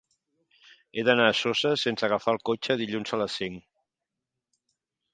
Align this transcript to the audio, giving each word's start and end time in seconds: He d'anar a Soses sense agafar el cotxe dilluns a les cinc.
He 0.99 1.03
d'anar 1.09 1.27
a 1.33 1.35
Soses 1.41 1.85
sense 1.89 2.09
agafar 2.09 2.35
el 2.39 2.43
cotxe 2.51 2.81
dilluns 2.83 3.15
a 3.19 3.23
les 3.23 3.39
cinc. 3.55 3.65